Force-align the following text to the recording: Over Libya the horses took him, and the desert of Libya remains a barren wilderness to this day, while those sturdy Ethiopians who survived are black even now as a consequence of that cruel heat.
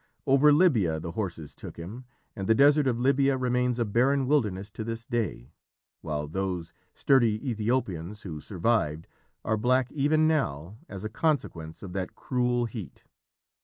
Over 0.25 0.51
Libya 0.51 0.99
the 0.99 1.11
horses 1.11 1.53
took 1.53 1.77
him, 1.77 2.05
and 2.35 2.47
the 2.47 2.55
desert 2.55 2.87
of 2.87 2.99
Libya 2.99 3.37
remains 3.37 3.77
a 3.77 3.85
barren 3.85 4.25
wilderness 4.25 4.71
to 4.71 4.83
this 4.83 5.05
day, 5.05 5.51
while 6.01 6.27
those 6.27 6.73
sturdy 6.95 7.37
Ethiopians 7.47 8.23
who 8.23 8.41
survived 8.41 9.05
are 9.45 9.57
black 9.57 9.91
even 9.91 10.27
now 10.27 10.79
as 10.89 11.03
a 11.03 11.07
consequence 11.09 11.83
of 11.83 11.93
that 11.93 12.15
cruel 12.15 12.65
heat. 12.65 13.03